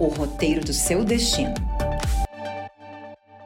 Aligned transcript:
o 0.00 0.06
roteiro 0.08 0.64
do 0.64 0.72
seu 0.72 1.04
destino. 1.04 1.54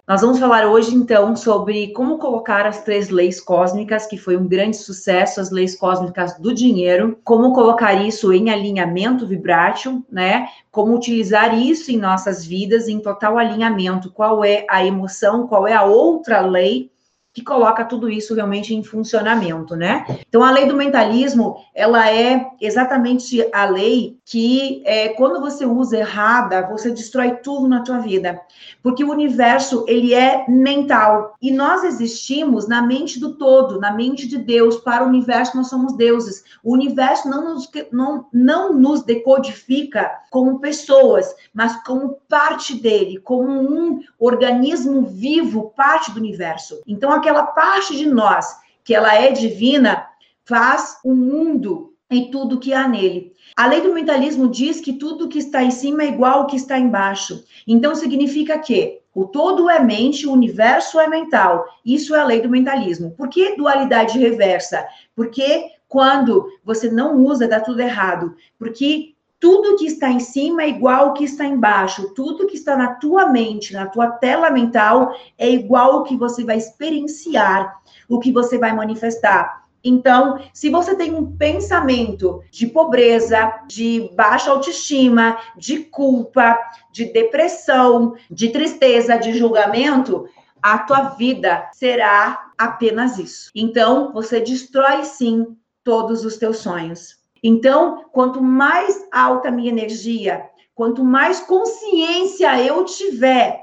Nós 0.06 0.20
vamos 0.20 0.38
falar 0.38 0.66
hoje, 0.66 0.94
então, 0.94 1.34
sobre 1.34 1.92
como 1.94 2.18
colocar 2.18 2.66
as 2.66 2.84
três 2.84 3.08
leis 3.08 3.40
cósmicas, 3.40 4.04
que 4.04 4.18
foi 4.18 4.36
um 4.36 4.46
grande 4.46 4.76
sucesso, 4.76 5.40
as 5.40 5.50
leis 5.50 5.74
cósmicas 5.74 6.36
do 6.38 6.52
dinheiro, 6.52 7.18
como 7.24 7.54
colocar 7.54 7.94
isso 7.94 8.30
em 8.30 8.50
alinhamento 8.50 9.26
vibrátil, 9.26 10.04
né? 10.12 10.48
Como 10.70 10.94
utilizar 10.94 11.58
isso 11.58 11.90
em 11.90 11.96
nossas 11.96 12.44
vidas, 12.44 12.88
em 12.88 13.00
total 13.00 13.38
alinhamento, 13.38 14.12
qual 14.12 14.44
é 14.44 14.66
a 14.68 14.84
emoção, 14.84 15.46
qual 15.46 15.66
é 15.66 15.72
a 15.72 15.84
outra 15.84 16.42
lei 16.42 16.91
que 17.32 17.42
coloca 17.42 17.84
tudo 17.84 18.10
isso 18.10 18.34
realmente 18.34 18.74
em 18.74 18.82
funcionamento, 18.82 19.74
né? 19.74 20.04
Então, 20.28 20.42
a 20.42 20.50
lei 20.50 20.66
do 20.66 20.76
mentalismo, 20.76 21.56
ela 21.74 22.10
é 22.10 22.50
exatamente 22.60 23.48
a 23.52 23.64
lei 23.64 24.18
que, 24.24 24.82
é, 24.84 25.08
quando 25.10 25.40
você 25.40 25.64
usa 25.64 25.98
errada, 25.98 26.68
você 26.68 26.90
destrói 26.90 27.36
tudo 27.36 27.66
na 27.66 27.82
tua 27.82 27.98
vida. 27.98 28.40
Porque 28.82 29.02
o 29.02 29.10
universo, 29.10 29.84
ele 29.88 30.12
é 30.12 30.44
mental. 30.46 31.34
E 31.40 31.50
nós 31.50 31.84
existimos 31.84 32.68
na 32.68 32.82
mente 32.82 33.18
do 33.18 33.34
todo, 33.36 33.80
na 33.80 33.92
mente 33.92 34.28
de 34.28 34.36
Deus. 34.36 34.76
Para 34.76 35.04
o 35.04 35.08
universo, 35.08 35.56
nós 35.56 35.68
somos 35.68 35.96
deuses. 35.96 36.44
O 36.62 36.72
universo 36.72 37.28
não 37.30 37.54
nos, 37.54 37.70
não, 37.90 38.26
não 38.32 38.74
nos 38.74 39.02
decodifica 39.04 40.10
como 40.30 40.60
pessoas, 40.60 41.34
mas 41.52 41.82
como 41.84 42.18
parte 42.28 42.74
dele, 42.74 43.18
como 43.18 43.50
um 43.50 44.00
organismo 44.18 45.06
vivo, 45.06 45.72
parte 45.76 46.10
do 46.10 46.18
universo. 46.18 46.80
Então, 46.86 47.12
aquela 47.22 47.44
parte 47.44 47.96
de 47.96 48.06
nós 48.06 48.60
que 48.84 48.92
ela 48.92 49.14
é 49.14 49.30
divina 49.30 50.08
faz 50.44 50.98
o 51.04 51.14
mundo 51.14 51.94
e 52.10 52.30
tudo 52.30 52.58
que 52.58 52.74
há 52.74 52.86
nele. 52.88 53.32
A 53.56 53.66
lei 53.66 53.80
do 53.80 53.94
mentalismo 53.94 54.48
diz 54.48 54.80
que 54.80 54.94
tudo 54.94 55.28
que 55.28 55.38
está 55.38 55.62
em 55.62 55.70
cima 55.70 56.02
é 56.02 56.08
igual 56.08 56.40
ao 56.40 56.46
que 56.46 56.56
está 56.56 56.78
embaixo. 56.78 57.44
Então 57.66 57.94
significa 57.94 58.58
que 58.58 59.00
o 59.14 59.24
todo 59.24 59.70
é 59.70 59.78
mente, 59.78 60.26
o 60.26 60.32
universo 60.32 60.98
é 60.98 61.06
mental. 61.06 61.64
Isso 61.84 62.14
é 62.14 62.20
a 62.20 62.24
lei 62.24 62.40
do 62.40 62.48
mentalismo. 62.48 63.12
Por 63.12 63.28
que 63.28 63.56
dualidade 63.56 64.18
reversa? 64.18 64.84
Porque 65.14 65.66
quando 65.86 66.48
você 66.64 66.90
não 66.90 67.18
usa, 67.18 67.46
dá 67.46 67.60
tudo 67.60 67.80
errado. 67.80 68.34
Porque 68.58 69.11
tudo 69.42 69.74
que 69.74 69.86
está 69.86 70.08
em 70.08 70.20
cima 70.20 70.62
é 70.62 70.68
igual 70.68 71.08
ao 71.08 71.14
que 71.14 71.24
está 71.24 71.44
embaixo. 71.44 72.14
Tudo 72.14 72.46
que 72.46 72.54
está 72.54 72.76
na 72.76 72.94
tua 72.94 73.26
mente, 73.26 73.72
na 73.72 73.86
tua 73.86 74.08
tela 74.08 74.52
mental, 74.52 75.12
é 75.36 75.50
igual 75.50 75.94
ao 75.94 76.04
que 76.04 76.16
você 76.16 76.44
vai 76.44 76.58
experienciar, 76.58 77.76
o 78.08 78.20
que 78.20 78.30
você 78.30 78.56
vai 78.56 78.72
manifestar. 78.72 79.64
Então, 79.82 80.38
se 80.54 80.70
você 80.70 80.94
tem 80.94 81.12
um 81.12 81.36
pensamento 81.36 82.40
de 82.52 82.68
pobreza, 82.68 83.52
de 83.66 84.12
baixa 84.14 84.48
autoestima, 84.52 85.36
de 85.56 85.80
culpa, 85.86 86.56
de 86.92 87.06
depressão, 87.06 88.14
de 88.30 88.50
tristeza, 88.50 89.18
de 89.18 89.36
julgamento, 89.36 90.24
a 90.62 90.78
tua 90.78 91.08
vida 91.16 91.68
será 91.72 92.52
apenas 92.56 93.18
isso. 93.18 93.50
Então, 93.56 94.12
você 94.12 94.38
destrói 94.38 95.04
sim 95.04 95.56
todos 95.82 96.24
os 96.24 96.36
teus 96.36 96.58
sonhos. 96.58 97.21
Então, 97.42 98.04
quanto 98.12 98.42
mais 98.42 99.06
alta 99.10 99.48
a 99.48 99.52
minha 99.52 99.70
energia, 99.70 100.44
quanto 100.74 101.04
mais 101.04 101.40
consciência 101.40 102.62
eu 102.62 102.84
tiver, 102.84 103.60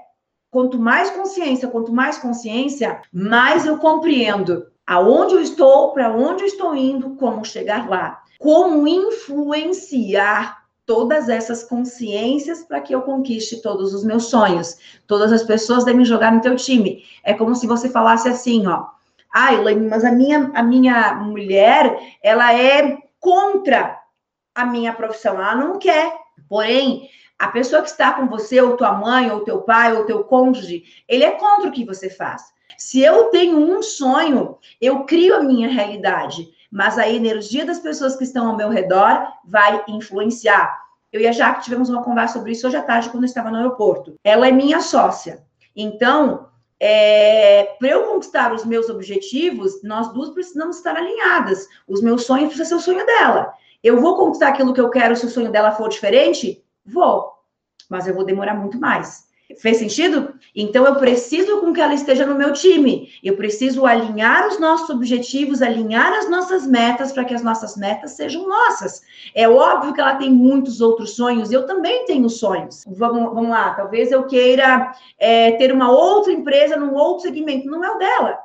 quanto 0.52 0.78
mais 0.78 1.10
consciência, 1.12 1.68
quanto 1.68 1.94
mais 1.94 2.18
consciência, 2.18 3.02
mais 3.14 3.66
eu 3.66 3.78
compreendo 3.78 4.66
aonde 4.86 5.36
eu 5.36 5.42
estou, 5.42 5.94
para 5.94 6.12
onde 6.12 6.44
eu 6.44 6.48
estou 6.48 6.76
indo, 6.76 7.12
como 7.12 7.46
chegar 7.46 7.88
lá, 7.88 8.20
como 8.40 8.88
influenciar 8.88 10.60
todas 10.86 11.30
essas 11.30 11.64
consciências 11.64 12.64
para 12.64 12.82
que 12.82 12.96
eu 12.96 13.04
conquiste 13.04 13.62
todos 13.62 13.94
os 13.94 14.04
meus 14.04 14.26
sonhos. 14.26 14.78
Todas 15.06 15.32
as 15.32 15.44
pessoas 15.44 15.86
devem 15.86 16.04
jogar 16.04 16.32
no 16.32 16.42
teu 16.42 16.56
time. 16.56 17.04
É 17.24 17.32
como 17.36 17.54
se 17.54 17.68
você 17.68 17.88
falasse 17.88 18.28
assim, 18.28 18.66
ó: 18.66 18.86
"Ah, 19.32 19.52
mas 19.88 20.04
a 20.04 20.12
minha 20.12 20.50
a 20.56 20.64
minha 20.64 21.14
mulher, 21.14 21.96
ela 22.24 22.52
é 22.52 22.98
contra 23.20 24.00
a 24.56 24.66
minha 24.66 24.94
profissão, 24.94 25.36
ela 25.36 25.56
não 25.56 25.78
quer. 25.78 26.14
Porém, 26.48 27.10
a 27.38 27.48
pessoa 27.48 27.82
que 27.82 27.90
está 27.90 28.14
com 28.14 28.28
você, 28.28 28.60
ou 28.60 28.76
tua 28.76 28.92
mãe, 28.94 29.32
ou 29.32 29.42
teu 29.42 29.62
pai, 29.62 29.96
ou 29.96 30.06
teu 30.06 30.24
cônjuge, 30.24 30.84
ele 31.08 31.24
é 31.24 31.32
contra 31.32 31.70
o 31.70 31.72
que 31.72 31.86
você 31.86 32.10
faz. 32.10 32.44
Se 32.78 33.02
eu 33.02 33.26
tenho 33.26 33.58
um 33.58 33.82
sonho, 33.82 34.58
eu 34.80 35.04
crio 35.06 35.36
a 35.36 35.44
minha 35.44 35.70
realidade, 35.70 36.50
mas 36.72 36.98
a 36.98 37.10
energia 37.10 37.66
das 37.66 37.80
pessoas 37.80 38.16
que 38.16 38.24
estão 38.24 38.48
ao 38.48 38.58
meu 38.58 38.70
redor 38.70 39.28
vai 39.44 39.84
influenciar. 39.88 40.80
Eu 41.12 41.22
e 41.22 41.28
a 41.28 41.32
Jaque 41.32 41.64
tivemos 41.64 41.90
uma 41.90 42.04
conversa 42.04 42.34
sobre 42.36 42.52
isso 42.52 42.68
hoje 42.68 42.78
à 42.78 42.84
tarde, 42.84 43.10
quando 43.10 43.24
eu 43.24 43.28
estava 43.28 43.50
no 43.50 43.58
aeroporto. 43.58 44.16
Ela 44.24 44.48
é 44.48 44.52
minha 44.52 44.80
sócia. 44.80 45.44
Então, 45.76 46.48
é, 46.80 47.76
para 47.78 47.90
eu 47.90 48.04
conquistar 48.06 48.54
os 48.54 48.66
meus 48.66 48.90
objetivos, 48.90 49.84
nós 49.84 50.14
duas 50.14 50.30
precisamos 50.30 50.78
estar 50.78 50.96
alinhadas. 50.96 51.68
Os 51.88 52.02
meus 52.02 52.26
sonhos 52.26 52.54
precisam 52.54 52.80
ser 52.80 52.92
o 52.92 52.96
sonho 52.96 53.06
dela. 53.06 53.54
Eu 53.84 54.00
vou 54.00 54.18
conquistar 54.18 54.50
aquilo 54.50 54.74
que 54.74 54.82
eu 54.82 54.90
quero 54.90 55.16
se 55.16 55.26
o 55.26 55.30
sonho 55.30 55.52
dela 55.52 55.72
for 55.72 55.90
diferente? 55.90 56.64
Vou. 56.86 57.34
Mas 57.90 58.08
eu 58.08 58.14
vou 58.14 58.24
demorar 58.24 58.54
muito 58.54 58.80
mais. 58.80 59.29
Fez 59.58 59.78
sentido? 59.78 60.36
Então 60.56 60.86
eu 60.86 60.96
preciso 60.96 61.60
com 61.60 61.74
que 61.74 61.82
ela 61.82 61.94
esteja 61.94 62.24
no 62.24 62.36
meu 62.36 62.54
time. 62.54 63.10
Eu 63.24 63.36
preciso 63.36 63.86
alinhar 63.86 64.48
os 64.48 64.60
nossos 64.60 64.90
objetivos, 64.92 65.62
alinhar 65.62 66.14
as 66.14 66.30
nossas 66.30 66.68
metas 66.68 67.12
para 67.12 67.26
que 67.26 67.34
as 67.34 67.42
nossas 67.42 67.76
metas 67.76 68.12
sejam 68.12 68.48
nossas. 68.48 69.02
É 69.34 69.50
óbvio 69.50 69.94
que 69.94 70.00
ela 70.00 70.16
tem 70.16 70.30
muitos 70.30 70.82
outros 70.82 71.16
sonhos, 71.16 71.52
eu 71.52 71.66
também 71.66 72.06
tenho 72.06 72.30
sonhos. 72.30 72.86
Vamos, 72.88 73.34
vamos 73.34 73.50
lá, 73.50 73.74
talvez 73.74 74.12
eu 74.12 74.28
queira 74.28 74.92
é, 75.18 75.54
ter 75.54 75.74
uma 75.74 75.92
outra 75.92 76.32
empresa 76.32 76.78
num 76.78 76.94
outro 76.94 77.24
segmento, 77.24 77.70
não 77.70 77.84
é 77.84 77.92
o 77.92 77.98
dela. 77.98 78.38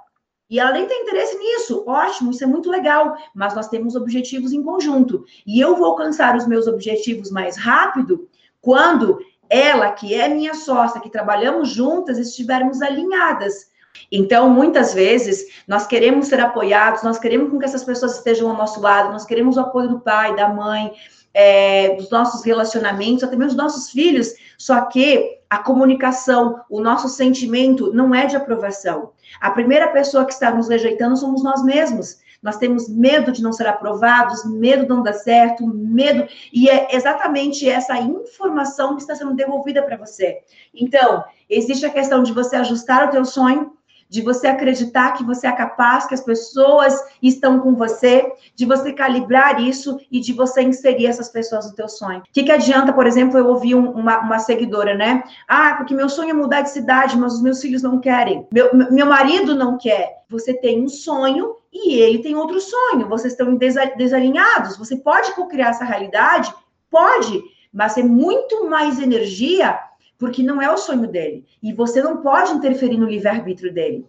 E 0.49 0.59
ela 0.59 0.73
nem 0.73 0.87
tem 0.87 1.03
interesse 1.03 1.37
nisso. 1.37 1.85
Ótimo, 1.87 2.31
isso 2.31 2.45
é 2.45 2.47
muito 2.47 2.71
legal. 2.71 3.17
Mas 3.35 3.55
nós 3.55 3.69
temos 3.69 3.97
objetivos 3.97 4.53
em 4.53 4.63
conjunto. 4.63 5.25
E 5.47 5.59
eu 5.59 5.75
vou 5.75 5.87
alcançar 5.87 6.37
os 6.37 6.47
meus 6.47 6.67
objetivos 6.67 7.31
mais 7.31 7.57
rápido 7.57 8.29
quando 8.61 9.19
ela, 9.49 9.93
que 9.93 10.15
é 10.15 10.29
minha 10.29 10.55
sócia, 10.55 11.01
que 11.01 11.11
trabalhamos 11.11 11.69
juntas, 11.69 12.19
estivermos 12.19 12.83
alinhadas. 12.83 13.73
Então, 14.11 14.51
muitas 14.51 14.93
vezes, 14.93 15.63
nós 15.67 15.87
queremos 15.87 16.27
ser 16.27 16.41
apoiados, 16.41 17.03
nós 17.03 17.19
queremos 17.19 17.57
que 17.59 17.65
essas 17.65 17.85
pessoas 17.85 18.17
estejam 18.17 18.51
ao 18.51 18.57
nosso 18.57 18.81
lado, 18.81 19.13
nós 19.13 19.25
queremos 19.25 19.57
o 19.57 19.61
apoio 19.61 19.89
do 19.89 20.01
pai, 20.01 20.35
da 20.35 20.49
mãe, 20.49 20.93
é, 21.33 21.97
dos 21.97 22.11
nossos 22.11 22.45
relacionamentos, 22.45 23.25
até 23.25 23.37
mesmo 23.37 23.55
dos 23.55 23.65
nossos 23.65 23.91
filhos, 23.91 24.33
só 24.57 24.83
que 24.83 25.39
a 25.51 25.59
comunicação, 25.59 26.61
o 26.71 26.81
nosso 26.81 27.09
sentimento 27.09 27.93
não 27.93 28.15
é 28.15 28.27
de 28.27 28.37
aprovação. 28.37 29.13
A 29.41 29.51
primeira 29.51 29.89
pessoa 29.89 30.25
que 30.25 30.33
está 30.33 30.51
nos 30.51 30.69
rejeitando 30.69 31.17
somos 31.17 31.43
nós 31.43 31.63
mesmos 31.65 32.24
nós 32.45 32.59
temos 32.59 32.91
medo 32.91 33.33
de 33.33 33.43
não 33.43 33.55
ser 33.55 33.67
aprovados, 33.67 34.45
medo 34.45 34.83
de 34.83 34.89
não 34.91 35.03
dar 35.03 35.15
certo, 35.15 35.67
medo, 35.67 36.29
e 36.53 36.69
é 36.69 36.95
exatamente 36.95 37.67
essa 37.69 37.99
informação 37.99 38.95
que 38.95 39.01
está 39.01 39.17
sendo 39.17 39.33
devolvida 39.33 39.83
para 39.83 39.97
você. 39.97 40.43
Então, 40.75 41.25
existe 41.49 41.87
a 41.87 41.91
questão 41.91 42.23
de 42.23 42.35
você 42.35 42.57
ajustar 42.57 43.09
o 43.09 43.11
teu 43.11 43.25
sonho, 43.25 43.73
de 44.15 44.23
você 44.23 44.47
acreditar 44.47 45.11
que 45.15 45.25
você 45.25 45.49
é 45.49 45.51
capaz, 45.51 46.07
que 46.07 46.15
as 46.15 46.21
pessoas 46.21 46.97
estão 47.21 47.59
com 47.59 47.75
você, 47.75 48.33
de 48.55 48.65
você 48.65 48.93
calibrar 48.93 49.61
isso 49.61 49.99
e 50.09 50.21
de 50.21 50.33
você 50.33 50.63
inserir 50.63 51.09
essas 51.09 51.29
pessoas 51.29 51.69
no 51.69 51.75
teu 51.75 51.89
sonho. 51.89 52.21
O 52.21 52.23
que, 52.33 52.45
que 52.45 52.53
adianta, 52.53 52.93
por 52.93 53.09
exemplo, 53.09 53.37
eu 53.37 53.49
ouvi 53.49 53.75
um, 53.75 53.91
uma, 53.91 54.21
uma 54.21 54.39
seguidora, 54.39 54.95
né? 54.95 55.25
Ah, 55.49 55.75
porque 55.77 55.93
meu 55.93 56.09
sonho 56.09 56.31
é 56.31 56.33
mudar 56.33 56.61
de 56.61 56.71
cidade, 56.71 57.19
mas 57.19 57.35
os 57.35 57.43
meus 57.43 57.61
filhos 57.61 57.83
não 57.83 57.99
querem. 57.99 58.47
Meu, 58.53 58.71
meu 58.73 59.07
marido 59.07 59.53
não 59.53 59.77
quer. 59.77 60.23
Você 60.31 60.55
tem 60.55 60.85
um 60.85 60.89
sonho 60.89 61.57
e 61.73 61.99
ele 61.99 62.23
tem 62.23 62.37
outro 62.37 62.61
sonho. 62.61 63.09
Vocês 63.09 63.33
estão 63.33 63.57
desalinhados. 63.97 64.77
Você 64.77 64.95
pode 64.95 65.35
co-criar 65.35 65.71
essa 65.71 65.85
realidade? 65.85 66.55
Pode, 66.89 67.43
mas 67.73 67.99
é 67.99 68.05
muito 68.05 68.71
mais 68.71 69.01
energia 69.01 69.77
porque 70.19 70.43
não 70.43 70.61
é 70.61 70.73
o 70.73 70.77
sonho 70.77 71.09
dele. 71.09 71.45
E 71.63 71.73
você 71.73 72.03
não 72.03 72.19
pode 72.19 72.53
interferir 72.53 72.97
no 72.97 73.09
livre-arbítrio 73.09 73.73
dele. 73.73 74.07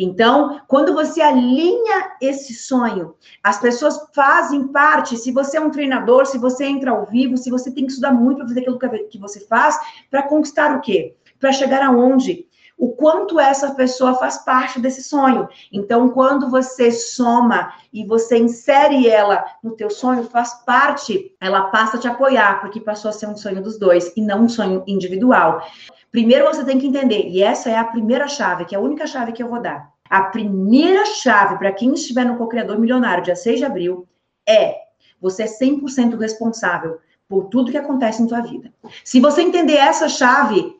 Então, 0.00 0.60
quando 0.68 0.94
você 0.94 1.20
alinha 1.20 2.12
esse 2.22 2.54
sonho, 2.54 3.16
as 3.42 3.58
pessoas 3.60 3.98
fazem 4.14 4.68
parte. 4.68 5.16
Se 5.16 5.32
você 5.32 5.56
é 5.56 5.60
um 5.60 5.70
treinador, 5.70 6.24
se 6.24 6.38
você 6.38 6.66
entra 6.66 6.92
ao 6.92 7.04
vivo, 7.04 7.36
se 7.36 7.50
você 7.50 7.72
tem 7.72 7.84
que 7.84 7.90
estudar 7.90 8.12
muito 8.12 8.38
para 8.38 8.46
fazer 8.46 8.60
aquilo 8.60 8.78
que 9.08 9.18
você 9.18 9.40
faz, 9.40 9.76
para 10.08 10.22
conquistar 10.22 10.76
o 10.76 10.80
quê? 10.80 11.16
para 11.38 11.52
chegar 11.52 11.82
aonde? 11.82 12.46
O 12.78 12.90
quanto 12.92 13.40
essa 13.40 13.74
pessoa 13.74 14.14
faz 14.14 14.38
parte 14.38 14.80
desse 14.80 15.02
sonho. 15.02 15.48
Então, 15.72 16.10
quando 16.10 16.48
você 16.48 16.92
soma 16.92 17.72
e 17.92 18.06
você 18.06 18.38
insere 18.38 19.08
ela 19.08 19.44
no 19.62 19.72
teu 19.72 19.90
sonho, 19.90 20.22
faz 20.22 20.54
parte, 20.64 21.34
ela 21.40 21.64
passa 21.70 21.96
a 21.96 22.00
te 22.00 22.06
apoiar, 22.06 22.60
porque 22.60 22.80
passou 22.80 23.08
a 23.08 23.12
ser 23.12 23.26
um 23.26 23.36
sonho 23.36 23.60
dos 23.60 23.78
dois 23.78 24.12
e 24.16 24.22
não 24.22 24.42
um 24.42 24.48
sonho 24.48 24.84
individual. 24.86 25.66
Primeiro 26.12 26.46
você 26.46 26.64
tem 26.64 26.78
que 26.78 26.86
entender, 26.86 27.26
e 27.28 27.42
essa 27.42 27.68
é 27.68 27.76
a 27.76 27.84
primeira 27.84 28.28
chave, 28.28 28.64
que 28.64 28.74
é 28.74 28.78
a 28.78 28.80
única 28.80 29.06
chave 29.06 29.32
que 29.32 29.42
eu 29.42 29.48
vou 29.48 29.60
dar. 29.60 29.90
A 30.08 30.22
primeira 30.22 31.04
chave 31.04 31.58
para 31.58 31.72
quem 31.72 31.92
estiver 31.92 32.24
no 32.24 32.38
co-criador 32.38 32.78
milionário, 32.78 33.24
dia 33.24 33.36
6 33.36 33.58
de 33.58 33.64
abril, 33.64 34.06
é 34.48 34.76
você 35.20 35.42
é 35.42 35.46
100% 35.46 36.16
responsável 36.16 36.98
por 37.28 37.46
tudo 37.46 37.70
que 37.70 37.76
acontece 37.76 38.22
em 38.22 38.26
tua 38.26 38.40
vida. 38.40 38.72
Se 39.04 39.20
você 39.20 39.42
entender 39.42 39.76
essa 39.76 40.08
chave, 40.08 40.77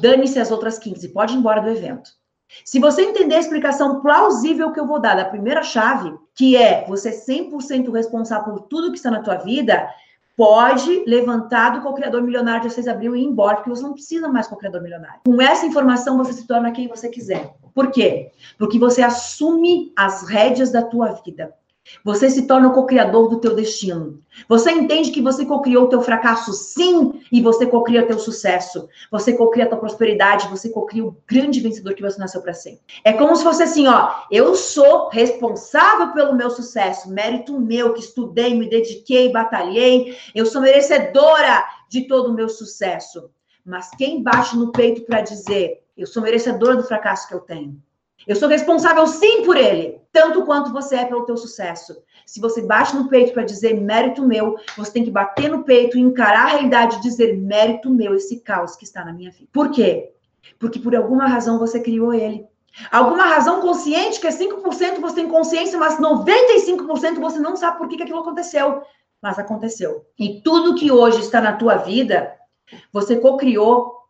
dane-se 0.00 0.38
as 0.38 0.50
outras 0.50 0.78
15, 0.78 1.08
pode 1.08 1.34
ir 1.34 1.38
embora 1.38 1.60
do 1.60 1.70
evento. 1.70 2.10
Se 2.64 2.78
você 2.78 3.02
entender 3.02 3.34
a 3.34 3.40
explicação 3.40 4.00
plausível 4.00 4.72
que 4.72 4.80
eu 4.80 4.86
vou 4.86 5.00
dar 5.00 5.14
da 5.14 5.24
primeira 5.24 5.62
chave, 5.62 6.14
que 6.34 6.56
é 6.56 6.84
você 6.86 7.10
100% 7.10 7.92
responsável 7.92 8.54
por 8.54 8.60
tudo 8.62 8.90
que 8.90 8.96
está 8.96 9.10
na 9.10 9.22
tua 9.22 9.36
vida, 9.36 9.88
pode 10.36 11.04
levantar 11.04 11.70
do 11.70 11.82
co-criador 11.82 12.22
milionário 12.22 12.68
de 12.68 12.72
6 12.72 12.84
de 12.84 12.90
abril 12.90 13.16
e 13.16 13.20
ir 13.20 13.24
embora, 13.24 13.56
porque 13.56 13.70
você 13.70 13.82
não 13.82 13.92
precisa 13.92 14.28
mais 14.28 14.46
co-criador 14.46 14.80
milionário. 14.80 15.20
Com 15.26 15.42
essa 15.42 15.66
informação, 15.66 16.16
você 16.16 16.32
se 16.32 16.46
torna 16.46 16.70
quem 16.70 16.88
você 16.88 17.08
quiser. 17.08 17.54
Por 17.74 17.90
quê? 17.90 18.30
Porque 18.56 18.78
você 18.78 19.02
assume 19.02 19.92
as 19.96 20.28
rédeas 20.28 20.70
da 20.70 20.82
tua 20.82 21.12
vida. 21.24 21.52
Você 22.04 22.30
se 22.30 22.46
torna 22.46 22.68
o 22.68 22.72
co-criador 22.72 23.28
do 23.28 23.40
teu 23.40 23.54
destino. 23.54 24.22
Você 24.48 24.70
entende 24.70 25.10
que 25.10 25.20
você 25.20 25.44
co-criou 25.44 25.84
o 25.84 25.88
teu 25.88 26.00
fracasso, 26.00 26.52
sim, 26.52 27.20
e 27.30 27.40
você 27.40 27.66
co-cria 27.66 28.02
o 28.02 28.06
teu 28.06 28.18
sucesso. 28.18 28.88
Você 29.10 29.32
co-cria 29.32 29.64
a 29.64 29.68
tua 29.68 29.78
prosperidade, 29.78 30.48
você 30.48 30.68
co-cria 30.68 31.04
o 31.04 31.16
grande 31.26 31.60
vencedor 31.60 31.94
que 31.94 32.02
você 32.02 32.18
nasceu 32.18 32.40
para 32.40 32.54
ser. 32.54 32.78
É 33.04 33.12
como 33.12 33.34
se 33.36 33.44
fosse 33.44 33.62
assim, 33.62 33.86
ó, 33.86 34.10
eu 34.30 34.54
sou 34.54 35.08
responsável 35.08 36.12
pelo 36.12 36.34
meu 36.34 36.50
sucesso, 36.50 37.10
mérito 37.10 37.58
meu, 37.58 37.92
que 37.92 38.00
estudei, 38.00 38.54
me 38.54 38.68
dediquei, 38.68 39.30
batalhei, 39.32 40.16
eu 40.34 40.46
sou 40.46 40.60
merecedora 40.60 41.64
de 41.88 42.06
todo 42.06 42.30
o 42.30 42.34
meu 42.34 42.48
sucesso. 42.48 43.30
Mas 43.64 43.90
quem 43.90 44.22
bate 44.22 44.56
no 44.56 44.72
peito 44.72 45.02
para 45.02 45.20
dizer, 45.20 45.82
eu 45.96 46.06
sou 46.06 46.22
merecedora 46.22 46.76
do 46.76 46.84
fracasso 46.84 47.28
que 47.28 47.34
eu 47.34 47.40
tenho? 47.40 47.82
Eu 48.28 48.36
sou 48.36 48.46
responsável 48.46 49.06
sim 49.06 49.42
por 49.42 49.56
ele, 49.56 50.02
tanto 50.12 50.44
quanto 50.44 50.70
você 50.70 50.96
é 50.96 51.04
pelo 51.06 51.24
teu 51.24 51.34
sucesso. 51.34 51.96
Se 52.26 52.38
você 52.38 52.60
bate 52.60 52.94
no 52.94 53.08
peito 53.08 53.32
para 53.32 53.42
dizer 53.42 53.80
mérito 53.80 54.22
meu, 54.22 54.54
você 54.76 54.92
tem 54.92 55.02
que 55.02 55.10
bater 55.10 55.50
no 55.50 55.64
peito 55.64 55.96
e 55.96 56.00
encarar 56.02 56.44
a 56.44 56.48
realidade 56.48 56.96
e 56.96 57.00
dizer 57.00 57.38
mérito 57.38 57.88
meu 57.88 58.14
esse 58.14 58.40
caos 58.40 58.76
que 58.76 58.84
está 58.84 59.02
na 59.02 59.14
minha 59.14 59.30
vida. 59.30 59.48
Por 59.50 59.70
quê? 59.70 60.12
Porque 60.58 60.78
por 60.78 60.94
alguma 60.94 61.26
razão 61.26 61.58
você 61.58 61.80
criou 61.80 62.12
ele. 62.12 62.46
Alguma 62.92 63.24
razão 63.24 63.62
consciente 63.62 64.20
que 64.20 64.26
é 64.26 64.30
5% 64.30 65.00
você 65.00 65.14
tem 65.14 65.28
consciência, 65.28 65.78
mas 65.78 65.98
95% 65.98 67.18
você 67.18 67.38
não 67.38 67.56
sabe 67.56 67.78
por 67.78 67.88
que, 67.88 67.96
que 67.96 68.02
aquilo 68.02 68.20
aconteceu. 68.20 68.82
Mas 69.22 69.38
aconteceu. 69.38 70.04
E 70.18 70.42
tudo 70.42 70.74
que 70.74 70.92
hoje 70.92 71.20
está 71.20 71.40
na 71.40 71.54
tua 71.54 71.76
vida, 71.76 72.36
você 72.92 73.16
co-criou 73.16 74.02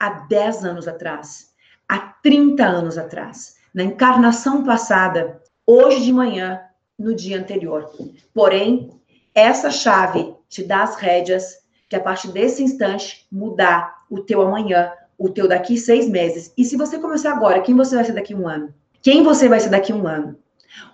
há 0.00 0.10
10 0.26 0.64
anos 0.64 0.88
atrás 0.88 1.49
há 1.90 1.98
30 2.22 2.64
anos 2.64 2.96
atrás, 2.96 3.56
na 3.74 3.82
encarnação 3.82 4.62
passada, 4.62 5.42
hoje 5.66 6.04
de 6.04 6.12
manhã, 6.12 6.60
no 6.96 7.14
dia 7.14 7.36
anterior. 7.36 7.90
Porém, 8.32 8.90
essa 9.34 9.70
chave 9.70 10.32
te 10.48 10.62
dá 10.62 10.84
as 10.84 10.94
rédeas 10.94 11.58
que 11.88 11.96
a 11.96 12.00
partir 12.00 12.28
desse 12.28 12.62
instante 12.62 13.26
mudar 13.30 14.04
o 14.08 14.20
teu 14.20 14.40
amanhã, 14.40 14.92
o 15.18 15.28
teu 15.28 15.48
daqui 15.48 15.76
seis 15.76 16.08
meses. 16.08 16.52
E 16.56 16.64
se 16.64 16.76
você 16.76 16.96
começar 16.98 17.32
agora, 17.32 17.60
quem 17.60 17.74
você 17.74 17.96
vai 17.96 18.04
ser 18.04 18.12
daqui 18.12 18.34
um 18.34 18.46
ano? 18.46 18.72
Quem 19.02 19.24
você 19.24 19.48
vai 19.48 19.58
ser 19.58 19.70
daqui 19.70 19.92
um 19.92 20.06
ano? 20.06 20.36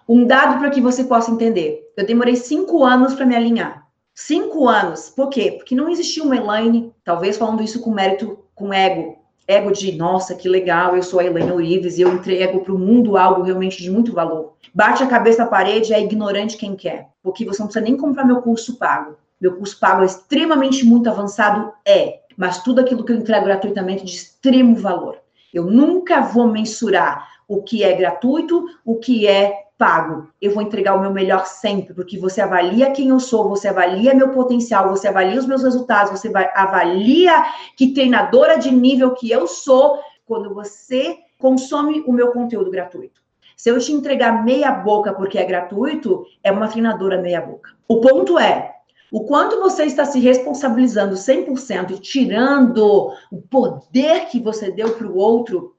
Um 0.09 0.27
dado 0.27 0.59
para 0.59 0.71
que 0.71 0.81
você 0.81 1.05
possa 1.05 1.31
entender. 1.31 1.93
Eu 1.95 2.07
demorei 2.07 2.37
cinco 2.37 2.83
anos 2.83 3.15
para 3.15 3.27
me 3.27 3.37
alinhar. 3.37 3.87
Cinco 4.15 4.67
anos. 4.67 5.11
Por 5.11 5.29
quê? 5.29 5.53
Porque 5.53 5.75
não 5.75 5.91
existia 5.91 6.23
uma 6.23 6.37
Elaine, 6.37 6.95
talvez 7.05 7.37
falando 7.37 7.63
isso 7.63 7.83
com 7.83 7.91
mérito, 7.91 8.39
com 8.55 8.73
ego, 8.73 9.26
ego 9.47 9.71
de, 9.71 9.93
nossa, 9.93 10.35
que 10.35 10.49
legal, 10.49 10.97
eu 10.97 11.03
sou 11.03 11.21
a 11.21 11.25
Helena 11.25 11.55
Urives 11.55 11.99
e 11.99 12.03
eu 12.03 12.13
entrego 12.13 12.61
para 12.61 12.73
o 12.73 12.79
mundo 12.79 13.17
algo 13.17 13.43
realmente 13.43 13.83
de 13.83 13.91
muito 13.91 14.13
valor. 14.13 14.55
Bate 14.75 15.03
a 15.03 15.07
cabeça 15.07 15.45
na 15.45 15.51
parede, 15.51 15.95
é 15.95 16.01
ignorante 16.01 16.57
quem 16.57 16.75
quer, 16.75 17.09
porque 17.23 17.45
você 17.45 17.61
não 17.61 17.67
precisa 17.67 17.85
nem 17.85 17.97
comprar 17.97 18.25
meu 18.25 18.43
curso 18.43 18.77
pago. 18.77 19.17
Meu 19.41 19.57
curso 19.57 19.79
pago 19.79 20.03
é 20.03 20.07
extremamente 20.07 20.85
muito 20.85 21.09
avançado, 21.09 21.73
é, 21.87 22.21
mas 22.37 22.63
tudo 22.63 22.81
aquilo 22.81 23.05
que 23.05 23.13
eu 23.13 23.17
entrego 23.17 23.45
gratuitamente 23.45 24.03
é 24.03 24.07
de 24.07 24.15
extremo 24.15 24.75
valor. 24.77 25.19
Eu 25.53 25.65
nunca 25.65 26.21
vou 26.21 26.47
mensurar 26.47 27.29
o 27.49 27.63
que 27.63 27.85
é 27.85 27.93
gratuito, 27.93 28.67
o 28.85 28.97
que 28.97 29.27
é 29.27 29.66
pago. 29.79 30.29
Eu 30.41 30.55
vou 30.55 30.63
entregar 30.63 30.95
o 30.95 31.01
meu 31.01 31.13
melhor 31.13 31.47
sempre, 31.47 31.95
porque 31.95 32.19
você 32.19 32.41
avalia 32.41 32.91
quem 32.91 33.09
eu 33.09 33.21
sou, 33.21 33.49
você 33.49 33.69
avalia 33.69 34.15
meu 34.15 34.31
potencial, 34.31 34.89
você 34.89 35.09
avalia 35.09 35.39
os 35.39 35.47
meus 35.47 35.63
resultados, 35.63 36.19
você 36.19 36.31
avalia 36.55 37.45
que 37.77 37.93
treinadora 37.93 38.59
de 38.59 38.71
nível 38.71 39.15
que 39.15 39.31
eu 39.31 39.47
sou 39.47 40.01
quando 40.25 40.53
você 40.55 41.19
consome 41.39 42.03
o 42.07 42.13
meu 42.13 42.33
conteúdo 42.33 42.71
gratuito. 42.71 43.21
Se 43.57 43.71
eu 43.71 43.79
te 43.79 43.93
entregar 43.93 44.45
meia 44.45 44.71
boca 44.71 45.15
porque 45.15 45.39
é 45.39 45.45
gratuito, 45.45 46.27
é 46.43 46.53
uma 46.53 46.69
treinadora 46.69 47.21
meia 47.21 47.41
boca. 47.41 47.71
O 47.89 48.01
ponto 48.01 48.39
é, 48.39 48.75
o 49.11 49.25
quanto 49.25 49.61
você 49.61 49.85
está 49.85 50.05
se 50.05 50.19
responsabilizando 50.19 51.15
100% 51.15 51.93
e 51.93 51.99
tirando 51.99 53.13
o 53.31 53.41
poder 53.41 54.27
que 54.27 54.41
você 54.41 54.71
deu 54.71 54.95
para 54.95 55.07
o 55.07 55.17
outro, 55.17 55.75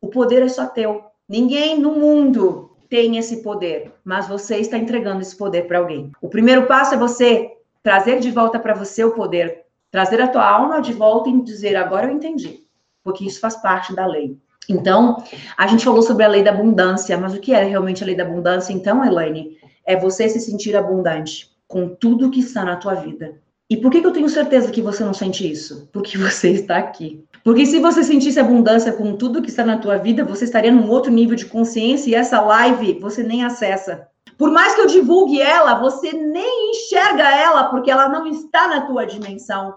o 0.00 0.08
poder 0.08 0.42
é 0.42 0.48
só 0.48 0.66
teu. 0.66 1.02
Ninguém 1.28 1.78
no 1.78 1.92
mundo 1.92 2.65
tem 2.88 3.18
esse 3.18 3.42
poder, 3.42 3.92
mas 4.04 4.28
você 4.28 4.58
está 4.58 4.78
entregando 4.78 5.20
esse 5.20 5.36
poder 5.36 5.66
para 5.66 5.78
alguém. 5.78 6.12
O 6.20 6.28
primeiro 6.28 6.66
passo 6.66 6.94
é 6.94 6.98
você 6.98 7.52
trazer 7.82 8.20
de 8.20 8.30
volta 8.30 8.58
para 8.58 8.74
você 8.74 9.04
o 9.04 9.12
poder, 9.12 9.64
trazer 9.90 10.20
a 10.20 10.28
tua 10.28 10.48
alma 10.48 10.80
de 10.80 10.92
volta 10.92 11.28
e 11.28 11.42
dizer 11.42 11.76
agora 11.76 12.06
eu 12.06 12.10
entendi, 12.10 12.64
porque 13.02 13.24
isso 13.24 13.40
faz 13.40 13.56
parte 13.56 13.94
da 13.94 14.06
lei. 14.06 14.36
Então, 14.68 15.22
a 15.56 15.66
gente 15.66 15.84
falou 15.84 16.02
sobre 16.02 16.24
a 16.24 16.28
lei 16.28 16.42
da 16.42 16.50
abundância, 16.50 17.16
mas 17.16 17.34
o 17.34 17.40
que 17.40 17.52
é 17.52 17.62
realmente 17.62 18.02
a 18.02 18.06
lei 18.06 18.16
da 18.16 18.24
abundância? 18.24 18.72
Então, 18.72 19.04
Elaine, 19.04 19.56
é 19.84 19.96
você 19.96 20.28
se 20.28 20.40
sentir 20.40 20.76
abundante 20.76 21.54
com 21.68 21.88
tudo 21.88 22.30
que 22.30 22.40
está 22.40 22.64
na 22.64 22.76
tua 22.76 22.94
vida. 22.94 23.40
E 23.68 23.76
por 23.76 23.90
que, 23.90 24.00
que 24.00 24.06
eu 24.06 24.12
tenho 24.12 24.28
certeza 24.28 24.70
que 24.70 24.80
você 24.80 25.04
não 25.04 25.12
sente 25.12 25.50
isso? 25.50 25.88
Porque 25.92 26.16
você 26.18 26.50
está 26.50 26.76
aqui. 26.76 27.24
Porque 27.42 27.66
se 27.66 27.80
você 27.80 28.02
sentisse 28.04 28.38
abundância 28.38 28.92
com 28.92 29.16
tudo 29.16 29.42
que 29.42 29.50
está 29.50 29.64
na 29.64 29.78
tua 29.78 29.96
vida, 29.96 30.24
você 30.24 30.44
estaria 30.44 30.70
num 30.70 30.88
outro 30.88 31.10
nível 31.10 31.36
de 31.36 31.46
consciência 31.46 32.10
e 32.10 32.14
essa 32.14 32.40
live 32.40 32.98
você 33.00 33.22
nem 33.22 33.44
acessa. 33.44 34.08
Por 34.38 34.50
mais 34.50 34.74
que 34.74 34.80
eu 34.82 34.86
divulgue 34.86 35.40
ela, 35.40 35.80
você 35.80 36.12
nem 36.12 36.70
enxerga 36.70 37.28
ela 37.28 37.64
porque 37.64 37.90
ela 37.90 38.08
não 38.08 38.26
está 38.26 38.68
na 38.68 38.82
tua 38.82 39.04
dimensão. 39.04 39.74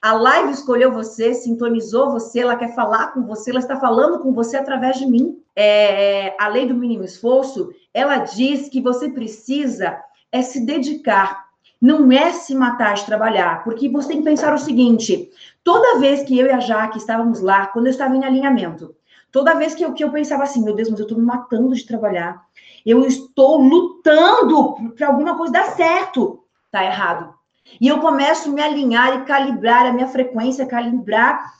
A 0.00 0.12
live 0.12 0.52
escolheu 0.52 0.92
você, 0.92 1.34
sintonizou 1.34 2.10
você, 2.10 2.40
ela 2.40 2.56
quer 2.56 2.74
falar 2.74 3.12
com 3.12 3.26
você, 3.26 3.50
ela 3.50 3.58
está 3.58 3.78
falando 3.80 4.20
com 4.20 4.32
você 4.32 4.56
através 4.56 4.96
de 4.96 5.06
mim. 5.06 5.42
É, 5.56 6.36
a 6.38 6.48
lei 6.48 6.66
do 6.66 6.74
mínimo 6.74 7.04
esforço, 7.04 7.70
ela 7.92 8.18
diz 8.18 8.68
que 8.68 8.80
você 8.80 9.10
precisa 9.10 9.98
é 10.30 10.42
se 10.42 10.64
dedicar, 10.64 11.47
não 11.80 12.10
é 12.10 12.32
se 12.32 12.54
matar 12.54 12.94
de 12.94 13.06
trabalhar, 13.06 13.62
porque 13.62 13.88
você 13.88 14.08
tem 14.08 14.18
que 14.18 14.24
pensar 14.24 14.52
o 14.52 14.58
seguinte: 14.58 15.30
Toda 15.68 15.98
vez 15.98 16.22
que 16.22 16.38
eu 16.38 16.46
e 16.46 16.50
a 16.50 16.60
Jaque 16.60 16.96
estávamos 16.96 17.42
lá, 17.42 17.66
quando 17.66 17.88
eu 17.88 17.90
estava 17.90 18.16
em 18.16 18.24
alinhamento, 18.24 18.96
toda 19.30 19.52
vez 19.52 19.74
que 19.74 19.84
eu, 19.84 19.92
que 19.92 20.02
eu 20.02 20.10
pensava 20.10 20.44
assim, 20.44 20.64
meu 20.64 20.74
Deus, 20.74 20.88
mas 20.88 20.98
eu 20.98 21.04
estou 21.04 21.18
me 21.18 21.26
matando 21.26 21.74
de 21.74 21.86
trabalhar, 21.86 22.42
eu 22.86 23.04
estou 23.04 23.60
lutando 23.60 24.94
para 24.96 25.08
alguma 25.08 25.36
coisa 25.36 25.52
dar 25.52 25.66
certo, 25.72 26.42
tá 26.70 26.82
errado. 26.82 27.34
E 27.78 27.86
eu 27.86 28.00
começo 28.00 28.48
a 28.48 28.52
me 28.52 28.62
alinhar 28.62 29.14
e 29.14 29.24
calibrar 29.26 29.84
a 29.84 29.92
minha 29.92 30.08
frequência, 30.08 30.64
calibrar 30.64 31.52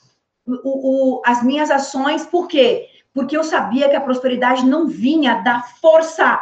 o, 0.47 1.19
o, 1.19 1.23
as 1.23 1.43
minhas 1.43 1.71
ações, 1.71 2.25
por 2.25 2.49
quê? 2.49 2.87
Porque 3.13 3.37
eu 3.37 3.45
sabia 3.45 3.91
que 3.91 3.97
a 3.97 4.01
prosperidade 4.01 4.65
não 4.65 4.87
vinha 4.87 5.43
da 5.43 5.61
força. 5.83 6.41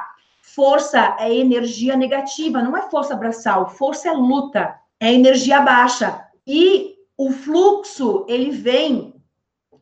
Força 0.54 1.16
é 1.18 1.34
energia 1.34 1.96
negativa, 1.96 2.62
não 2.62 2.76
é 2.76 2.82
força 2.82 3.16
braçal. 3.16 3.68
Força 3.68 4.08
é 4.08 4.12
luta, 4.12 4.76
é 5.00 5.12
energia 5.12 5.60
baixa. 5.60 6.24
E 6.46 6.94
o 7.18 7.32
fluxo, 7.32 8.24
ele 8.28 8.52
vem 8.52 9.12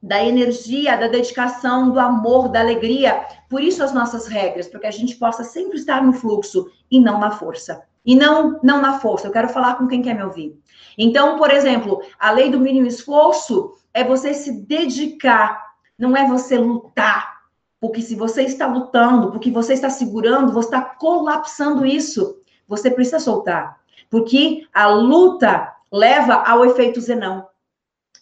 da 0.02 0.24
energia, 0.24 0.96
da 0.96 1.06
dedicação, 1.06 1.90
do 1.90 2.00
amor, 2.00 2.48
da 2.48 2.60
alegria. 2.60 3.26
Por 3.48 3.62
isso 3.62 3.84
as 3.84 3.92
nossas 3.92 4.26
regras, 4.26 4.66
para 4.66 4.80
que 4.80 4.86
a 4.86 4.90
gente 4.90 5.16
possa 5.16 5.44
sempre 5.44 5.76
estar 5.76 6.02
no 6.02 6.14
fluxo 6.14 6.66
e 6.90 6.98
não 6.98 7.20
na 7.20 7.30
força. 7.30 7.82
E 8.04 8.16
não, 8.16 8.58
não 8.62 8.80
na 8.80 8.98
força. 8.98 9.26
Eu 9.26 9.32
quero 9.32 9.50
falar 9.50 9.74
com 9.74 9.86
quem 9.86 10.00
quer 10.00 10.14
me 10.14 10.24
ouvir. 10.24 10.58
Então, 10.96 11.36
por 11.36 11.50
exemplo, 11.50 12.02
a 12.18 12.30
lei 12.30 12.50
do 12.50 12.58
mínimo 12.58 12.86
esforço 12.86 13.72
é 13.92 14.02
você 14.02 14.32
se 14.32 14.50
dedicar, 14.62 15.62
não 15.98 16.16
é 16.16 16.26
você 16.26 16.56
lutar. 16.56 17.33
Porque 17.84 18.00
se 18.00 18.14
você 18.14 18.44
está 18.44 18.66
lutando, 18.66 19.30
porque 19.30 19.50
você 19.50 19.74
está 19.74 19.90
segurando, 19.90 20.54
você 20.54 20.68
está 20.68 20.80
colapsando 20.80 21.84
isso. 21.84 22.40
Você 22.66 22.90
precisa 22.90 23.20
soltar. 23.20 23.78
Porque 24.08 24.66
a 24.72 24.86
luta 24.86 25.70
leva 25.92 26.32
ao 26.32 26.64
efeito 26.64 26.98
zenão. 26.98 27.46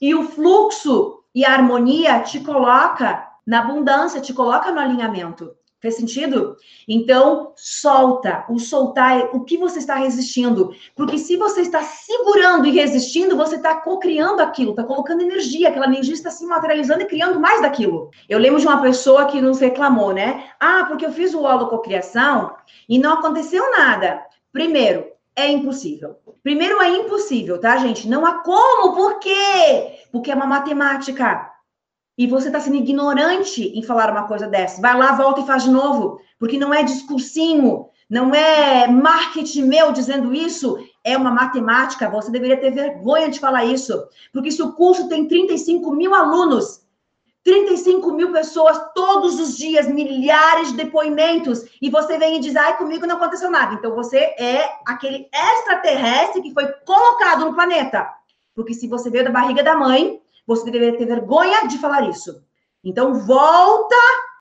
E 0.01 0.17
o 0.17 0.25
fluxo 0.25 1.23
e 1.33 1.45
a 1.45 1.53
harmonia 1.53 2.19
te 2.23 2.41
coloca 2.41 3.25
na 3.47 3.61
abundância, 3.61 4.21
te 4.21 4.35
coloca 4.35 4.73
no 4.73 4.81
alinhamento. 4.81 5.55
Fez 5.83 5.97
sentido? 5.97 6.57
Então, 6.87 7.53
solta. 7.57 8.47
O 8.49 8.57
soltar 8.61 9.19
é 9.19 9.25
o 9.33 9.41
que 9.41 9.59
você 9.59 9.81
está 9.81 9.97
resistindo. 9.97 10.73
Porque 10.95 11.19
se 11.19 11.37
você 11.37 11.63
está 11.63 11.83
segurando 11.83 12.67
e 12.67 12.71
resistindo, 12.71 13.37
você 13.37 13.57
está 13.57 13.75
co-criando 13.81 14.41
aquilo, 14.41 14.71
está 14.71 14.85
colocando 14.85 15.23
energia, 15.23 15.69
aquela 15.69 15.87
energia 15.87 16.15
está 16.15 16.31
se 16.31 16.47
materializando 16.47 17.03
e 17.03 17.07
criando 17.07 17.41
mais 17.41 17.61
daquilo. 17.61 18.11
Eu 18.29 18.39
lembro 18.39 18.61
de 18.61 18.67
uma 18.69 18.81
pessoa 18.81 19.25
que 19.25 19.41
nos 19.41 19.59
reclamou, 19.59 20.13
né? 20.13 20.45
Ah, 20.61 20.85
porque 20.87 21.05
eu 21.05 21.11
fiz 21.11 21.35
o 21.35 21.43
holococriação 21.43 22.55
e 22.89 22.97
não 22.97 23.15
aconteceu 23.15 23.69
nada. 23.73 24.23
Primeiro, 24.53 25.07
é 25.35 25.49
impossível. 25.49 26.17
Primeiro, 26.45 26.81
é 26.81 26.91
impossível, 26.91 27.59
tá, 27.59 27.77
gente? 27.79 28.09
Não 28.09 28.25
há 28.25 28.35
como. 28.45 28.95
Por 28.95 29.19
quê? 29.19 29.99
Porque 30.13 30.31
é 30.31 30.35
uma 30.37 30.47
matemática. 30.47 31.52
E 32.23 32.27
você 32.29 32.47
está 32.47 32.61
sendo 32.61 32.77
ignorante 32.77 33.77
em 33.77 33.83
falar 33.83 34.13
uma 34.13 34.29
coisa 34.29 34.47
dessa. 34.47 34.81
Vai 34.81 34.97
lá, 34.97 35.11
volta 35.11 35.41
e 35.41 35.45
faz 35.45 35.65
de 35.65 35.71
novo. 35.71 36.21
Porque 36.39 36.57
não 36.57 36.73
é 36.73 36.85
discursinho, 36.85 37.89
não 38.09 38.33
é 38.33 38.87
marketing 38.87 39.65
meu 39.65 39.91
dizendo 39.91 40.33
isso, 40.33 40.79
é 41.03 41.17
uma 41.17 41.33
matemática. 41.33 42.09
Você 42.09 42.31
deveria 42.31 42.61
ter 42.61 42.71
vergonha 42.71 43.29
de 43.29 43.41
falar 43.41 43.65
isso. 43.65 44.01
Porque 44.33 44.53
se 44.53 44.63
o 44.63 44.71
curso 44.71 45.09
tem 45.09 45.27
35 45.27 45.93
mil 45.97 46.15
alunos, 46.15 46.87
35 47.43 48.13
mil 48.13 48.31
pessoas 48.31 48.81
todos 48.95 49.41
os 49.41 49.57
dias, 49.57 49.89
milhares 49.89 50.69
de 50.69 50.77
depoimentos, 50.77 51.65
e 51.83 51.91
você 51.91 52.19
vem 52.19 52.37
e 52.37 52.39
diz, 52.39 52.55
ai, 52.55 52.77
comigo 52.77 53.05
não 53.05 53.17
aconteceu 53.17 53.51
nada. 53.51 53.75
Então 53.75 53.97
você 53.97 54.17
é 54.39 54.71
aquele 54.87 55.29
extraterrestre 55.35 56.41
que 56.41 56.55
foi 56.55 56.69
colocado 56.87 57.47
no 57.47 57.55
planeta. 57.55 58.09
Porque 58.55 58.75
se 58.75 58.87
você 58.87 59.11
veio 59.11 59.25
da 59.25 59.31
barriga 59.33 59.65
da 59.65 59.75
mãe, 59.75 60.22
você 60.47 60.71
deveria 60.71 60.99
ter 60.99 61.07
vergonha 61.07 61.67
de 61.69 61.79
falar 61.79 62.09
isso. 62.09 62.43
Então, 62.85 63.15
volta, 63.15 63.97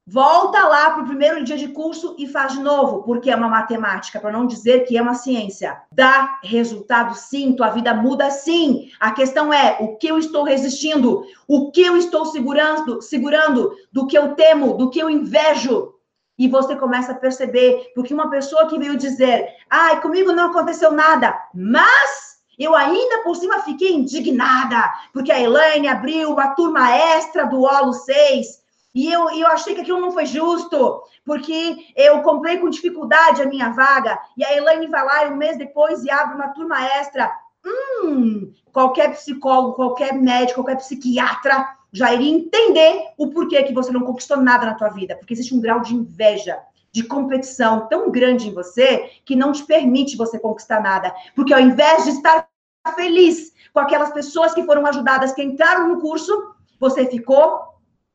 volta 0.06 0.68
lá 0.68 0.92
para 0.92 1.04
o 1.04 1.08
primeiro 1.08 1.44
dia 1.44 1.58
de 1.58 1.68
curso 1.68 2.16
e 2.18 2.28
faz 2.28 2.54
de 2.54 2.60
novo, 2.60 3.04
porque 3.04 3.30
é 3.30 3.36
uma 3.36 3.48
matemática, 3.48 4.20
para 4.20 4.32
não 4.32 4.48
dizer 4.48 4.86
que 4.86 4.98
é 4.98 5.02
uma 5.02 5.14
ciência. 5.14 5.80
Dá 5.92 6.40
resultado 6.44 7.16
sim, 7.16 7.56
tua 7.56 7.70
vida 7.70 7.94
muda 7.94 8.32
sim. 8.32 8.90
A 9.00 9.12
questão 9.12 9.54
é 9.54 9.78
o 9.80 9.96
que 9.98 10.08
eu 10.08 10.18
estou 10.18 10.44
resistindo, 10.44 11.24
o 11.48 11.72
que 11.72 11.82
eu 11.82 11.96
estou 11.96 12.26
segurando, 12.26 13.02
segurando, 13.02 13.76
do 13.92 14.08
que 14.08 14.18
eu 14.18 14.34
temo, 14.34 14.76
do 14.76 14.90
que 14.90 15.00
eu 15.00 15.10
invejo. 15.10 15.94
E 16.38 16.48
você 16.48 16.76
começa 16.76 17.12
a 17.12 17.16
perceber, 17.16 17.92
porque 17.94 18.14
uma 18.14 18.30
pessoa 18.32 18.66
que 18.68 18.80
veio 18.80 18.98
dizer, 18.98 19.48
ai, 19.70 20.02
comigo 20.02 20.32
não 20.32 20.46
aconteceu 20.48 20.92
nada, 20.92 21.40
mas 21.54 22.31
eu 22.58 22.76
ainda 22.76 23.24
por 23.24 23.36
cima 23.36 23.60
fiquei 23.60 23.94
indignada, 23.94 24.92
porque 25.14 25.32
a 25.32 25.40
Elaine 25.40 25.88
abriu 25.88 26.32
uma 26.32 26.50
turma 26.50 26.96
extra 26.96 27.46
do 27.46 27.62
Olo 27.62 27.94
6. 27.94 28.62
E 28.94 29.12
eu, 29.12 29.30
eu 29.32 29.48
achei 29.48 29.74
que 29.74 29.82
aquilo 29.82 30.02
não 30.02 30.12
foi 30.12 30.26
justo, 30.26 31.02
porque 31.26 31.78
eu 31.96 32.22
comprei 32.22 32.58
com 32.58 32.70
dificuldade 32.70 33.42
a 33.42 33.46
minha 33.46 33.70
vaga, 33.70 34.20
e 34.36 34.44
a 34.44 34.56
Elaine 34.56 34.88
vai 34.88 35.06
lá 35.06 35.34
um 35.34 35.38
mês 35.38 35.58
depois 35.58 36.04
e 36.04 36.12
abre 36.12 36.36
uma 36.36 36.50
turma 36.50 36.86
extra. 36.86 37.32
Hum, 37.66 38.52
qualquer 38.74 39.14
psicólogo, 39.14 39.74
qualquer 39.74 40.14
médico, 40.14 40.62
qualquer 40.62 40.78
psiquiatra 40.78 41.66
já 41.92 42.14
iria 42.14 42.34
entender 42.34 43.12
o 43.18 43.28
porquê 43.28 43.64
que 43.64 43.74
você 43.74 43.92
não 43.92 44.02
conquistou 44.02 44.38
nada 44.38 44.66
na 44.66 44.76
tua 44.76 44.90
vida, 44.90 45.16
porque 45.16 45.34
existe 45.34 45.54
um 45.54 45.62
grau 45.62 45.82
de 45.82 45.94
inveja, 45.94 46.60
de 46.92 47.04
competição 47.04 47.88
tão 47.88 48.12
grande 48.12 48.50
em 48.50 48.54
você 48.54 49.10
que 49.26 49.36
não 49.36 49.52
te 49.52 49.64
permite 49.64 50.18
você 50.18 50.38
conquistar 50.38 50.82
nada, 50.82 51.14
porque 51.36 51.54
ao 51.54 51.60
invés 51.60 52.04
de 52.04 52.12
estar 52.12 52.48
feliz 52.96 53.54
com 53.74 53.80
aquelas 53.80 54.12
pessoas 54.12 54.54
que 54.54 54.64
foram 54.64 54.86
ajudadas, 54.86 55.32
que 55.32 55.44
entraram 55.44 55.88
no 55.88 56.02
curso, 56.02 56.54
você 56.80 57.06
ficou 57.06 57.62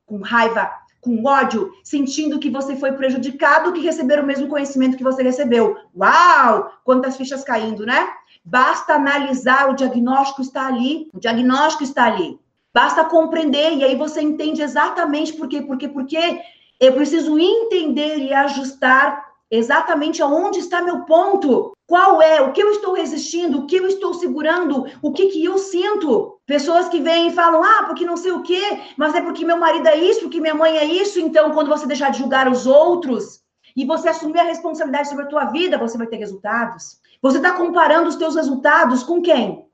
com 0.05 0.19
raiva, 0.19 0.71
com 1.01 1.25
ódio, 1.25 1.73
sentindo 1.85 2.39
que 2.39 2.51
você 2.51 2.75
foi 2.77 2.93
prejudicado, 2.93 3.73
que 3.73 3.81
receberam 3.81 4.25
o 4.25 4.27
mesmo 4.27 4.49
conhecimento 4.49 4.97
que 4.97 5.05
você 5.05 5.23
recebeu. 5.23 5.77
Uau! 5.97 6.71
Quantas 6.85 7.17
fichas 7.17 7.45
caindo, 7.45 7.87
né? 7.87 8.09
Basta 8.45 8.95
analisar, 8.95 9.71
o 9.71 9.75
diagnóstico 9.75 10.43
está 10.43 10.67
ali, 10.67 11.09
o 11.15 11.21
diagnóstico 11.21 11.85
está 11.85 12.05
ali. 12.05 12.39
Basta 12.75 13.05
compreender, 13.05 13.75
e 13.75 13.85
aí 13.85 13.97
você 13.97 14.21
entende 14.21 14.61
exatamente 14.61 15.33
por 15.33 15.49
quê, 15.49 15.63
por 15.63 15.79
quê, 15.79 15.89
por 15.89 16.05
quê. 16.07 16.41
Eu 16.81 16.93
preciso 16.93 17.39
entender 17.39 18.19
e 18.19 18.33
ajustar 18.33 19.27
exatamente 19.51 20.21
aonde 20.21 20.59
está 20.59 20.83
meu 20.83 21.03
ponto. 21.03 21.73
Qual 21.87 22.21
é? 22.21 22.41
O 22.41 22.53
que 22.53 22.61
eu 22.61 22.71
estou 22.73 22.95
resistindo? 22.95 23.59
O 23.59 23.67
que 23.67 23.77
eu 23.77 23.87
estou 23.87 24.13
segurando? 24.15 24.87
O 25.01 25.13
que, 25.13 25.27
que 25.27 25.45
eu 25.45 25.57
sinto? 25.57 26.39
Pessoas 26.45 26.89
que 26.89 27.01
vêm 27.01 27.29
e 27.29 27.33
falam, 27.33 27.63
ah, 27.63 27.85
porque 27.87 28.05
não 28.05 28.17
sei 28.17 28.33
o 28.33 28.43
quê, 28.43 28.81
mas 28.97 29.15
é 29.15 29.21
porque 29.21 29.45
meu 29.45 29.57
marido 29.57 29.87
é 29.87 29.97
isso, 29.97 30.23
porque 30.23 30.41
minha 30.41 30.55
mãe 30.55 30.77
é 30.77 30.85
isso. 30.85 31.21
Então, 31.21 31.53
quando 31.53 31.69
você 31.69 31.87
deixar 31.87 32.11
de 32.11 32.19
julgar 32.19 32.51
os 32.51 32.67
outros 32.67 33.41
e 33.77 33.85
você 33.85 34.09
assumir 34.09 34.41
a 34.41 34.45
responsabilidade 34.45 35.09
sobre 35.09 35.25
a 35.25 35.29
tua 35.29 35.45
vida, 35.47 35.79
você 35.79 35.97
vai 35.97 36.09
ter 36.09 36.17
resultados. 36.17 36.99
Você 37.23 37.37
está 37.37 37.53
comparando 37.53 38.09
os 38.09 38.17
teus 38.17 38.35
resultados 38.35 39.03
com 39.03 39.23
quem? 39.23 39.65